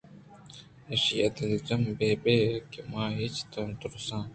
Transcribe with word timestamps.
ایشیءَ 0.91 1.33
دلجم 1.35 1.81
بہ 1.97 2.09
بئےکہ 2.23 2.79
من 2.91 3.11
اچ 3.23 3.35
تو 3.51 3.59
نہ 3.67 3.75
تُرساں 3.79 4.25